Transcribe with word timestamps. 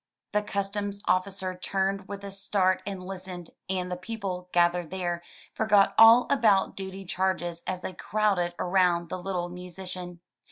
The 0.31 0.41
customs 0.41 1.03
officer 1.05 1.53
turned 1.55 2.07
with 2.07 2.23
a 2.23 2.31
start 2.31 2.81
and 2.87 3.03
listened, 3.05 3.51
and 3.69 3.91
the 3.91 3.95
people, 3.95 4.49
gathered 4.51 4.89
there, 4.89 5.21
forgot 5.53 5.93
all 5.95 6.25
about 6.31 6.75
duty 6.75 7.05
charges 7.05 7.61
as 7.67 7.81
they 7.81 7.93
crowded 7.93 8.55
around 8.57 9.09
the 9.09 9.21
little 9.21 9.49
musician. 9.49 10.19